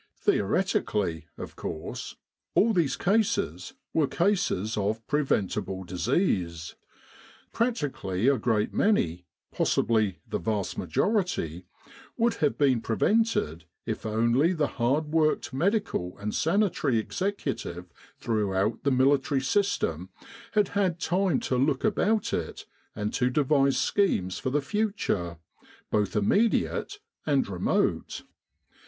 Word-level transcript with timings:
Theoreti 0.19 0.81
cally, 0.83 1.27
of 1.37 1.55
course, 1.55 2.15
all 2.55 2.73
these 2.73 2.97
cases 2.97 3.75
were 3.93 4.07
cases 4.07 4.75
of 4.75 5.05
pre 5.05 5.21
ventable 5.23 5.85
disease: 5.85 6.73
practically 7.53 8.27
a 8.27 8.39
great 8.39 8.73
many, 8.73 9.27
possibly 9.53 10.17
219 10.31 10.31
With 10.31 10.31
the 10.31 10.51
R.A.M.C. 10.51 10.71
in 10.71 10.85
Egypt 10.87 11.65
the 11.67 11.67
vast 11.67 11.67
majority, 11.67 11.67
would 12.17 12.33
have 12.43 12.57
been 12.57 12.81
prevented 12.81 13.65
if 13.85 14.03
only 14.03 14.53
the 14.53 14.81
hard 14.81 15.05
worked 15.11 15.53
medical 15.53 16.17
and 16.17 16.33
sanitary 16.33 16.97
executive 16.97 17.93
throughout 18.17 18.81
the 18.81 18.89
military 18.89 19.41
system 19.41 20.09
had 20.53 20.69
had 20.69 20.99
time 20.99 21.39
to 21.41 21.55
look 21.57 21.83
about 21.83 22.33
it 22.33 22.65
and 22.95 23.13
to 23.13 23.29
devise 23.29 23.77
schemes 23.77 24.39
for 24.39 24.49
the 24.49 24.61
future, 24.63 25.37
both 25.91 26.15
immediate 26.15 26.97
and 27.27 27.47
remote. 27.47 28.23